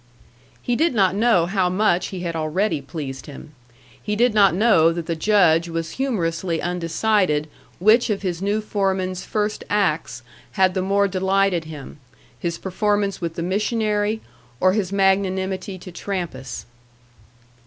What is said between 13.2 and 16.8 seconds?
with the missionary, or his magnanimity to Trampas.